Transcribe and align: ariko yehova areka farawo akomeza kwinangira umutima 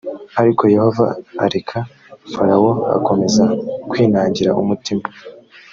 ariko 0.41 0.63
yehova 0.75 1.05
areka 1.45 1.79
farawo 2.33 2.71
akomeza 2.97 3.43
kwinangira 3.89 4.57
umutima 4.61 5.03